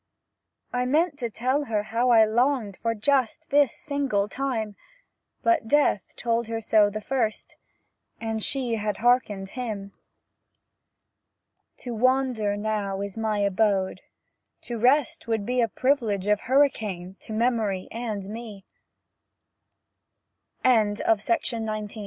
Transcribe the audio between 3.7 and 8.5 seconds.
single time; But Death had told her so the first, And